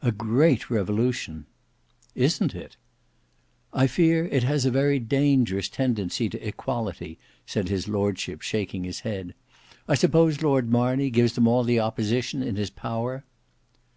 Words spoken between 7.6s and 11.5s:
his lordship shaking his head; "I suppose Lord Marney gives them